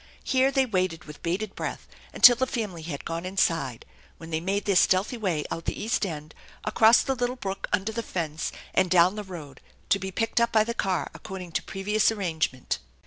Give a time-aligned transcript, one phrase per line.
[0.23, 3.85] Here they waited with bated breath until the family had gone inside,
[4.17, 7.91] when they made their stealthy way out the east end, across the little brook under
[7.91, 11.61] the fence, and down the road, to be picked up by the car according to
[11.61, 12.79] previous arrangement.